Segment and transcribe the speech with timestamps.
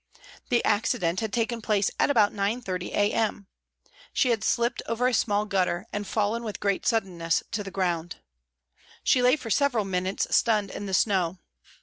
[0.49, 3.45] The accident had taken place at about 9.30 a.m.
[4.11, 8.15] She had slipped over a small gutter and fallen with great suddenness to the ground.
[9.03, 11.37] She lay for several minutes stunned in the snow.